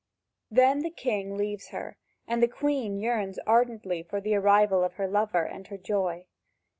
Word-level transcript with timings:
Then 0.49 0.79
the 0.79 0.89
king 0.89 1.37
leaves 1.37 1.67
her, 1.67 1.95
and 2.27 2.41
the 2.41 2.47
Queen 2.47 2.97
yearns 2.97 3.37
ardently 3.45 4.01
for 4.01 4.19
the 4.19 4.33
arrival 4.33 4.83
of 4.83 4.93
her 4.95 5.05
lover 5.07 5.43
and 5.45 5.67
her 5.67 5.77
joy. 5.77 6.25